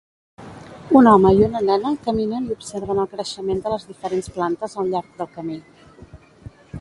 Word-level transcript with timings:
Un 0.99 1.09
home 1.11 1.33
i 1.39 1.43
una 1.47 1.59
nena 1.67 1.91
caminen 2.07 2.47
i 2.49 2.55
observen 2.55 3.03
el 3.05 3.09
creixement 3.13 3.61
de 3.67 3.73
les 3.75 3.85
diferents 3.93 4.31
plantes 4.39 4.77
al 4.85 4.93
llarg 4.95 5.13
del 5.21 5.31
camí. 5.39 5.63